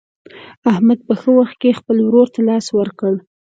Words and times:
احمد 0.71 0.99
په 1.07 1.13
ښه 1.19 1.29
وخت 1.37 1.55
کې 1.61 1.77
خپل 1.79 1.97
ورور 2.01 2.27
ته 2.33 2.39
لاس 2.49 2.65
ورکړ. 2.79 3.13